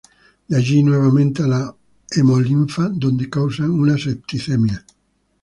[0.47, 1.75] De allí nuevamente a la
[2.09, 4.83] hemolinfa donde causan una septicemia.